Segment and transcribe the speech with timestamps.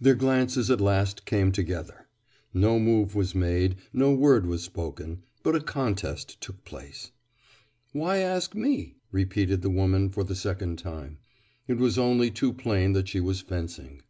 [0.00, 2.06] Their glances at last came together.
[2.54, 5.24] No move was made; no word was spoken.
[5.42, 7.10] But a contest took place.
[7.92, 11.18] "Why ask me?" repeated the woman for the second time.
[11.66, 14.02] It was only too plain that she was fencing.